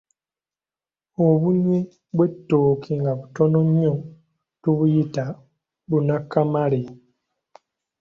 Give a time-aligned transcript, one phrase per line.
[1.27, 1.77] Obunwe
[2.15, 3.93] bw'ettooke nga butono nnyo
[4.61, 5.25] tubuyita
[5.89, 6.81] bunakamale